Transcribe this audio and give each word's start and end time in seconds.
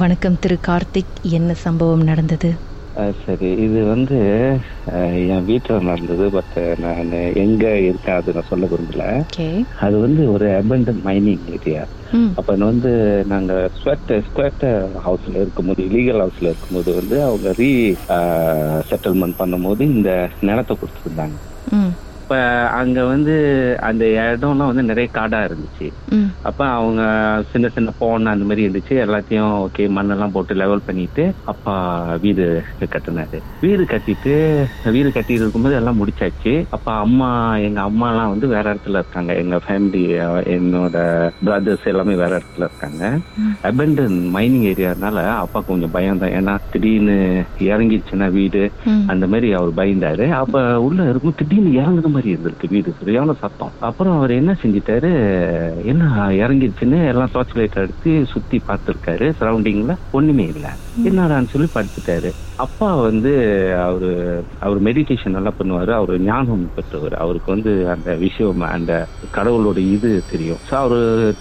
வணக்கம் 0.00 0.36
திரு 0.38 0.56
கார்த்திக். 0.66 1.14
என்ன 1.38 1.54
சம்பவம் 1.62 2.02
நடந்தது? 2.02 2.50
சரி. 3.20 3.48
இது 3.64 3.80
வந்து 3.84 4.16
என் 5.32 5.44
வீட்டில் 5.44 5.88
நடந்தது 5.88 6.24
பட் 6.30 6.54
நான் 6.78 7.10
எங்க 7.44 7.64
இருக்கேன் 7.80 8.18
அது 8.18 8.34
நான் 8.36 8.48
சொல்ல 8.48 8.66
விரும்பல. 8.66 9.04
அது 9.78 9.96
வந்து 9.98 10.22
ஒரு 10.32 10.46
அபண்டன் 10.60 11.02
மைனிங் 11.06 11.44
ஏரியா 11.56 11.82
அப்ப 12.38 12.56
வந்து 12.62 12.92
நாங்க 13.26 13.52
ஸ்கொட் 13.78 14.12
ஸ்கொட் 14.28 14.64
ஹவுஸ்ல 15.06 15.34
இருக்கும்போது 15.42 15.82
இலீகல் 15.88 16.22
ஹவுஸ்ல 16.24 16.50
இருக்கும்போது 16.52 16.90
வந்து 17.00 17.16
அவங்க 17.22 17.48
ரீ 17.60 17.70
செட்டில்மெண்ட் 18.90 19.40
பண்ணும்போது 19.42 19.82
இந்த 19.96 20.10
நிலத்தை 20.40 20.76
கொடுத்துருந்தாங்க. 20.76 21.38
அப்ப 22.30 22.42
அங்க 22.80 23.04
வந்து 23.10 23.32
அந்த 23.86 24.04
இடம்லாம் 24.24 24.68
வந்து 24.70 24.82
நிறைய 24.90 25.06
காடா 25.16 25.38
இருந்துச்சு. 25.46 25.86
அப்ப 26.48 26.60
அவங்க 26.74 27.00
சின்ன 27.52 27.68
சின்ன 27.76 27.92
போன் 28.00 28.30
அந்த 28.32 28.44
மாதிரி 28.48 28.62
இருந்துச்சு. 28.66 28.94
எல்லாத்தையும் 29.04 29.54
ஓகே 29.62 29.84
மண்ணெல்லாம் 29.96 30.34
போட்டு 30.34 30.54
லெவல் 30.60 30.84
பண்ணிட்டு 30.88 31.22
அப்பா 31.52 31.74
வீடு 32.24 32.44
கட்டினாரு. 32.92 33.38
வீடு 33.64 33.86
கட்டிட்டு 33.94 34.34
வீடு 34.96 35.10
கட்டிட்டு 35.16 35.44
இருக்கும்போது 35.44 35.78
எல்லாம் 35.80 35.98
முடிச்சாச்சு. 36.02 36.52
அப்ப 36.78 36.94
அம்மா 37.06 37.30
எங்க 37.66 37.80
அம்மா 37.88 38.10
எல்லாம் 38.12 38.32
வந்து 38.34 38.48
வேற 38.54 38.64
இடத்துல 38.74 39.02
இருக்காங்க. 39.02 39.34
எங்க 39.42 39.58
ஃபேமிலி 39.66 40.04
என்னோட 40.56 41.02
பிரதர்ஸ் 41.42 41.90
எல்லாமே 41.94 42.14
வேற 42.22 42.32
இடத்துல 42.38 42.68
இருக்காங்க. 42.68 43.02
அபெண்டன் 43.72 44.16
மைனிங் 44.36 44.68
ஏரியானால 44.72 45.26
அப்பா 45.42 45.64
கொஞ்சம் 45.72 45.94
பயம் 45.98 46.22
தான். 46.22 46.36
ஏன்னா 46.40 46.56
திடீர்னு 46.70 47.18
இறங்கிடுச்சுன்னா 47.70 48.30
வீடு 48.38 48.64
அந்த 49.14 49.24
மாதிரி 49.34 49.50
அவர் 49.60 49.78
பயந்தாரு. 49.82 50.28
அப்ப 50.44 50.64
உள்ள 50.86 51.10
இருக்கும் 51.10 51.38
திடீர்னு 51.42 51.76
இறங்குற 51.82 52.06
மாதிரி 52.20 52.34
இருந்திருக்கு 52.34 52.68
வீடு 52.68 52.90
சரியான 52.98 53.32
சத்தம். 53.32 53.72
அப்புறம் 53.80 54.16
அவர் 54.16 54.30
என்ன 54.30 54.52
செஞ்சிட்டாரு? 54.62 55.10
என்ன 55.84 56.04
இறங்கிடுச்சுன்னு 56.40 56.98
எல்லாம் 57.08 57.32
டார்ச் 57.32 57.56
லைட் 57.56 57.76
எடுத்து 57.76 58.12
சுத்தி 58.26 58.58
பார்த்திருக்காரு 58.68 59.26
சரௌண்டிங்ல 59.40 59.94
ஒண்ணுமே 60.12 60.46
இல்ல. 60.54 60.66
என்னடான்னு 61.04 61.52
சொல்லி 61.54 61.68
படுத்துட்டாரு 61.74 62.30
அப்பா 62.62 62.88
வந்து 63.08 63.32
அவரு 63.86 64.08
அவர் 64.64 64.78
மெடிடேஷன் 64.86 65.36
நல்லா 65.36 65.52
பண்ணுவாரு. 65.58 65.92
அவர் 65.98 66.12
ஞானம் 66.28 66.64
பெற்றவர். 66.76 67.14
அவருக்கு 67.22 67.48
வந்து 67.54 67.72
அந்த 67.94 68.10
விஷயம் 68.24 68.62
அந்த 68.76 68.92
கடவுளோட 69.36 69.78
இது 69.94 70.10
தெரியும். 70.32 70.60
ஸோ 70.68 70.74
அவரு 70.82 70.98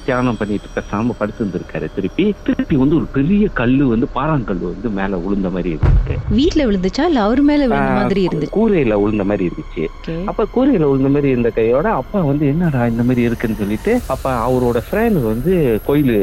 தியானம் 0.08 0.40
பண்ணிட்டு 0.42 0.70
பேசாம 0.78 1.16
படுத்திருந்திருக்காரு. 1.22 1.88
திருப்பி 1.96 2.26
திருப்பி 2.48 2.76
வந்து 2.84 2.98
ஒரு 3.00 3.08
பெரிய 3.18 3.48
கல்லு 3.60 3.88
வந்து 3.94 4.10
பாறாங்கல் 4.18 4.62
வந்து 4.72 4.90
மேல 5.00 5.20
விழுந்த 5.26 5.50
மாதிரி 5.56 5.72
இருந்துச்சு. 5.76 6.16
வீட்ல 6.40 6.68
விழுந்துச்சா? 6.70 7.06
இல்ல 7.12 7.22
அவர் 7.28 7.42
மேல 7.50 7.68
விழுந்த 7.72 7.94
மாதிரி 8.00 8.24
இருந்துச்சு? 8.28 8.56
கூரையில 8.60 9.00
விழுந்த 9.04 9.26
மாதிரி 9.32 9.48
இருந்துச்சு. 9.50 9.86
அப்ப 10.32 10.48
கூரையில 10.56 10.90
விழுந்த 10.92 11.12
மாதிரி 11.16 11.34
இருந்த 11.36 11.52
கையோட 11.60 11.88
அப்பா 12.02 12.22
வந்து 12.32 12.46
என்னடா 12.54 12.84
இந்த 12.94 13.06
மாதிரி 13.10 13.28
இருக்குன்னு 13.30 13.62
சொல்லிட்டு 13.64 13.96
அப்ப 14.16 14.36
அவரோட 14.48 14.82
ஃப்ரெண்ட் 14.88 15.22
வந்து 15.32 15.54
கோயில் 15.90 16.16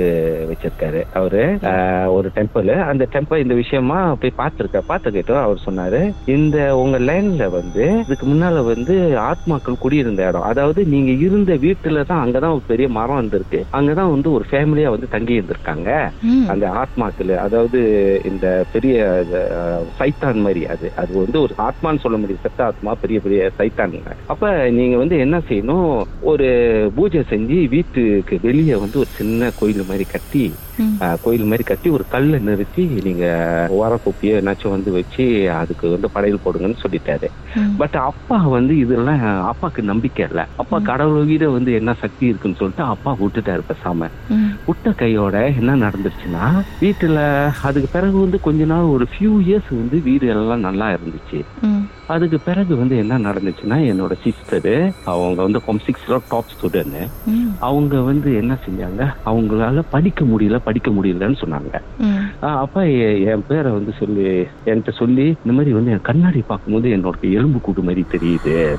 வச்சிருக்காரு. 0.52 1.02
அவரு 1.20 1.44
ஒரு 2.16 2.28
டெம்பிள் 2.38 2.72
அந்த 2.90 3.04
டெம்பிள் 3.16 3.44
இந்த 3.46 3.56
விஷயமா 3.62 4.00
போய் 4.22 4.38
பார்த்திருக்க 4.42 4.84
பார்த்து 4.88 5.14
கேட்டோம் 5.16 5.42
அவர் 5.44 5.64
சொன்னாரு 5.66 6.00
இந்த 6.36 6.56
உங்க 6.82 6.98
லேண்ட்ல 7.08 7.44
வந்து 7.56 7.84
இதுக்கு 8.04 8.26
முன்னால 8.32 8.62
வந்து 8.72 8.94
ஆத்மாக்கள் 9.30 9.80
குடியிருந்த 9.84 10.28
இடம். 10.28 10.46
அதாவது 10.50 10.80
நீங்க 10.94 11.10
இருந்த 11.26 11.54
வீட்டுல 11.64 12.04
தான் 12.10 12.22
அங்கதான் 12.24 12.54
ஒரு 12.56 12.64
பெரிய 12.70 12.88
மரம் 12.98 13.20
இருந்திருக்கு 13.20 13.60
அங்கதான் 13.78 14.12
வந்து 14.14 14.28
ஒரு 14.36 14.44
ஃபேமிலியா 14.50 14.90
வந்து 14.94 15.08
தங்கி 15.14 15.38
இருந்திருக்காங்க. 15.38 15.90
அந்த 16.52 16.66
ஆத்மாக்கள் 16.82 17.32
அதாவது 17.46 17.80
இந்த 18.30 18.46
பெரிய 18.74 18.94
சைத்தான் 19.98 20.42
மாதிரி 20.46 20.62
அது. 20.74 20.86
அது 21.02 21.12
வந்து 21.24 21.38
ஒரு 21.44 21.54
ஆத்மான்னு 21.68 22.04
சொல்ல 22.04 22.16
முடியும். 22.18 22.44
செத்த 22.44 22.60
ஆத்மா 22.70 22.94
பெரிய 23.04 23.20
பெரிய 23.26 23.50
சைத்தானுங்க 23.58 24.12
அப்ப 24.32 24.52
நீங்க 24.78 24.96
வந்து 25.02 25.16
என்ன 25.24 25.36
செய்யணும்? 25.48 25.90
ஒரு 26.32 26.48
பூஜை 26.96 27.22
செஞ்சு 27.32 27.58
வீட்டுக்கு 27.74 28.38
வெளியே 28.48 28.76
வந்து 28.84 28.98
ஒரு 29.02 29.10
சின்ன 29.18 29.50
கோயில் 29.58 29.88
மாதிரி 29.88 30.06
கட்டி 30.12 30.44
கோயில் 31.20 31.44
மாதிரி 31.44 31.62
கட்டி 31.62 31.88
ஒரு 31.90 32.04
கல்லை 32.08 32.38
நிறுத்தி 32.38 32.84
நீங்க 33.06 33.24
ஓர 33.78 33.92
குப்பியோ 34.06 34.34
என்னாச்சும் 34.40 34.74
வந்து 34.74 34.90
வச்சு 34.92 35.24
அதுக்கு 35.52 35.86
வந்து 35.90 36.08
படையல் 36.10 36.44
போடுங்கன்னு 36.44 36.82
சொல்லிட்டாரு. 36.84 37.28
பட் 37.78 37.96
அப்பா 38.10 38.38
வந்து 38.46 38.76
இதெல்லாம் 38.76 39.22
அப்பாக்கு 39.50 39.82
நம்பிக்கை 39.82 40.24
இல்லை. 40.28 40.44
அப்பா 40.56 40.78
கடவுள் 40.90 41.26
வீட 41.26 41.44
வந்து 41.52 41.72
என்ன 41.72 41.94
சக்தி 42.00 42.24
இருக்குன்னு 42.26 42.60
சொல்லிட்டு 42.60 42.84
அப்பா 42.94 43.12
விட்டுட்டாரு 43.22 43.64
பேசாம. 43.70 44.10
விட்ட 44.64 44.92
கையோட 44.92 45.36
என்ன 45.60 45.76
நடந்துருச்சுன்னா 45.76 46.44
வீட்டுல 46.84 47.18
அதுக்கு 47.62 47.90
பிறகு 47.92 48.16
வந்து 48.18 48.40
கொஞ்ச 48.40 48.64
நாள் 48.64 48.92
ஒரு 48.94 49.06
ஃபியூ 49.12 49.34
இயர்ஸ் 49.48 49.70
வந்து 49.80 49.98
வீடு 50.02 50.26
எல்லாம் 50.26 50.66
நல்லா 50.68 50.88
இருந்துச்சு. 50.96 51.40
அதுக்கு 52.06 52.38
பிறகு 52.40 52.72
வந்து 52.76 52.96
என்ன 52.96 53.14
நடந்துச்சுன்னா 53.18 53.76
என்னோட 53.92 54.14
சிஸ்டரு 54.24 54.74
அவங்க 55.04 55.38
வந்து 55.42 55.60
சிக்ஸ்ல 55.86 56.18
டாப் 56.28 56.52
ஸ்டூடெண்ட் 56.54 56.98
அவங்க 57.60 58.00
வந்து 58.00 58.28
என்ன 58.34 58.52
செஞ்சாங்க 58.64 59.02
அவங்களால 59.24 59.82
படிக்க 59.90 60.24
முடியல 60.24 60.58
படிக்க 60.66 60.90
முடியலன்னு 60.90 61.36
சொன்னாங்க. 61.44 61.74
அப்ப 62.40 62.88
என் 63.30 63.44
பேரை 63.46 63.72
வந்து 63.72 63.92
சொல்லி 63.98 64.24
என்கிட்ட 64.66 64.92
சொல்லி 64.92 65.22
இந்த 65.22 65.56
மாதிரி 65.56 65.72
வந்து 65.72 65.90
என் 65.90 66.00
கண்ணாடி 66.02 66.42
பார்க்கும்போது 66.46 66.88
என்னோட 66.96 67.20
எலும்பு 67.20 67.60
கூடு 67.60 67.82
மாதிரி 67.82 68.06
தெரியுது. 68.10 68.76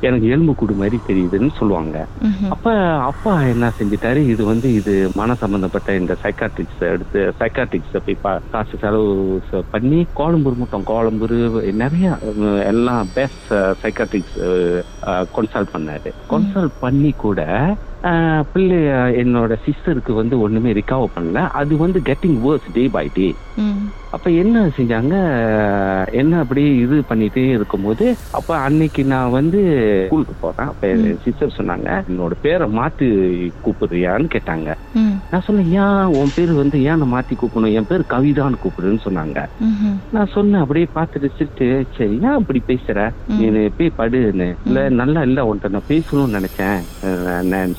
எனக்கு 0.00 0.26
எலும்பு 0.26 0.54
கூடு 0.54 0.74
மாதிரி 0.74 1.00
தெரியுதுன்னு 1.06 1.50
சொல்லுவாங்க. 1.58 2.06
அப்ப 2.50 2.72
அப்பா 3.10 3.42
என்ன 3.44 3.72
செஞ்சிட்டாரு? 3.78 4.28
இது 4.28 4.44
வந்து 4.44 4.74
இது 4.74 5.10
மன 5.14 5.34
சம்பந்தப்பட்ட 5.34 5.96
இந்த 5.96 6.16
சைக்காட்ரிக்ஸ் 6.22 6.78
எடுத்து 6.78 7.32
சைக்காட்ரிக்ஸ் 7.40 8.00
போய் 8.04 8.38
காசு 8.50 8.76
செலவு 8.78 9.40
ச- 9.52 9.62
பண்ணி 9.70 10.06
கோலம்பூர் 10.16 10.56
மட்டும் 10.56 10.84
கோலம்பூர் 10.86 11.72
நிறைய 11.72 12.18
எல்லாம் 12.66 13.08
பெஸ்ட் 13.14 13.52
சைக்காட்ரிக்ஸ் 13.52 14.82
கன்சல்ட் 15.06 15.66
பண்ணாரு. 15.78 16.10
கன்சல்ட் 16.30 16.72
பண்ணி 16.78 17.12
கூட 17.16 17.42
பிள்ளை 18.52 18.76
என்னோட 19.22 19.56
சிஸ்டருக்கு 19.66 20.14
வந்து 20.14 20.40
ஒண்ணுமே 20.40 20.72
ரிகவர் 20.72 21.14
பண்ணல. 21.18 21.48
அது 21.52 21.76
வந்து 21.76 22.00
getting 22.08 22.38
worse 22.46 22.68
day 22.72 22.88
by 22.88 23.10
day 23.12 23.28
அப்ப 24.16 24.30
என்ன 24.42 24.60
செஞ்சாங்க? 24.76 25.14
என்ன 26.20 26.38
அப்படி 26.42 26.62
இது 26.84 26.96
பண்ணிட்டே 27.08 27.42
இருக்கும்போது 27.56 28.04
அப்ப 28.38 28.50
அன்னைக்கு 28.66 29.02
நான் 29.12 29.34
வந்து 29.36 29.60
ஸ்கூலுக்கு 30.06 30.34
போறேன். 30.44 30.70
அப்ப 30.72 30.92
சிஸ்டர் 31.24 31.54
சொன்னாங்க 31.56 31.88
என்னோட 32.10 32.36
பேரை 32.44 32.66
மாத்தி 32.78 33.08
கூப்பிடுறியான்னு 33.64 34.28
கேட்டாங்க. 34.34 34.68
நான் 35.30 35.44
சொன்னேன் 35.46 35.70
ஏன் 35.82 36.14
உன் 36.20 36.34
பேர் 36.36 36.52
வந்து 36.60 36.78
ஏன் 36.88 37.00
நான் 37.02 37.14
மாத்தி 37.16 37.36
கூப்பிடணும்? 37.42 37.74
என் 37.80 37.88
பேர் 37.90 38.04
கவிதான்னு 38.14 38.62
கூப்பிடுன்னு 38.64 39.04
சொன்னாங்க. 39.06 39.38
நான் 40.16 40.32
சொன்னேன் 40.36 40.62
அப்படியே 40.64 40.88
பார்த்துட்டு 40.96 41.30
சிரிச்சு 41.38 41.68
சரி 41.98 42.16
ஏன் 42.26 42.38
அப்படி 42.40 42.62
பேசுற? 42.70 42.98
நீ 43.38 43.66
போய் 43.78 43.96
படுன்னு. 44.00 44.48
இல்ல 44.68 44.88
நல்லா 45.02 45.22
இல்ல 45.28 45.46
உன்கிட்ட 45.48 45.72
நான் 45.76 45.90
பேசணும்னு 45.92 46.38
நினைச்சேன். 46.38 46.80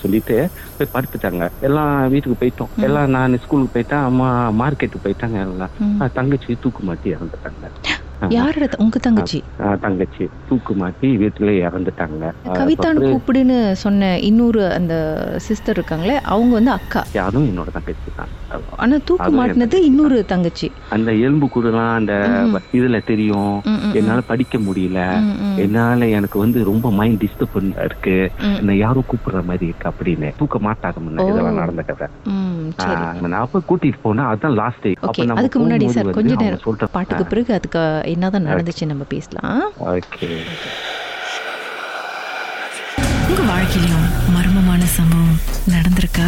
சொல்லிட்டு 0.03 0.37
போய் 0.77 0.93
படுத்துட்டாங்க. 0.95 1.45
எல்லாம் 1.67 1.93
வீட்டுக்கு 2.13 2.39
போயிட்டோம். 2.43 2.73
எல்லாம் 2.87 3.13
நான் 3.17 3.41
ஸ்கூலுக்கு 3.45 3.73
போயிட்டேன் 3.75 4.07
அம்மா 4.11 4.29
மார்க்கெட்டுக்கு 4.61 5.05
போயிட்டாங்க 5.07 5.39
எல்லாம். 5.47 5.73
தங்கச்சி 6.19 6.57
தூக்கு 6.63 6.83
மாட்டி 6.83 7.07
இறந்துட்டாங்க. 7.15 7.65
யாரோட 8.29 8.65
உங்க 8.77 8.97
தங்கச்சி? 8.99 9.39
தங்கச்சி. 9.83 10.25
தூக்கு 10.47 10.73
மாட்டி 10.75 11.09
வீட்டுல 11.21 11.51
இறந்துட்டாங்க. 11.67 12.23
அப்புறம் 12.53 12.99
கூப்பிடுன்னு 13.05 13.57
சொன்ன 13.83 14.09
இன்னொரு 14.29 14.63
அந்த 14.77 14.95
சிஸ்டர் 15.47 15.77
இருக்காங்களே 15.77 16.17
அவங்க 16.33 16.53
வந்து 16.59 16.71
அக்கா. 16.71 17.01
அதுவும் 17.27 17.49
என்னோட 17.51 17.71
தங்கச்சி 17.77 18.11
தான் 18.15 18.33
ஆனா 18.83 18.95
தூக்கு 19.05 19.29
மாட்டினது 19.39 19.77
இன்னொரு 19.89 20.17
தங்கச்சி. 20.31 20.67
அந்த 20.95 21.09
எலும்பு 21.25 21.47
கூடலாம் 21.55 21.93
அந்த 21.93 22.13
இதுல 22.77 22.99
தெரியும். 23.11 23.55
என்னால 23.93 24.19
படிக்க 24.31 24.57
முடியல. 24.57 24.99
என்னால 25.65 26.07
எனக்கு 26.19 26.39
வந்து 26.39 26.63
ரொம்ப 26.71 26.91
மைண்ட் 26.99 27.21
டிஸ்டர்ப் 27.23 27.57
இருக்கு. 27.85 28.17
என்ன 28.59 28.75
யாரும் 28.75 29.07
கூப்பிடுற 29.11 29.41
மாதிரி 29.49 29.65
இருக்கு 29.71 29.87
அப்படின்னு. 29.91 30.29
தூக்க 30.37 30.59
மாட்டாங்க 30.67 31.03
முன்ன. 31.05 31.27
இதெல்லாம் 31.29 31.61
நடந்த 31.63 31.85
கதை 31.91 32.07
நான் 33.21 33.41
அப்ப 33.45 33.61
கூட்டிட்டு 33.69 33.99
போனா 34.01 34.23
அதான் 34.33 34.57
லாஸ்ட் 34.61 34.83
டே 34.83 34.93
அதுக்கு 35.35 35.59
முன்னாடி 35.63 35.87
சார் 35.97 36.09
கொஞ்ச 36.19 36.35
நேரம். 36.43 36.77
பாட்டுக்கு 36.97 37.25
பிறகு 37.33 37.53
அதுக்கு 37.59 37.83
என்னதான் 38.13 38.47
நடந்துச்சு 38.51 38.85
நம்ம 38.93 39.05
பேசலாம். 39.15 39.63
ஓகே. 39.93 40.29
உங்க 43.29 43.41
வாழ்க்கையிலும் 43.51 44.07
மர்மமான 44.35 44.83
சம்பவம் 44.97 45.37
நடந்திருக்கா? 45.73 46.27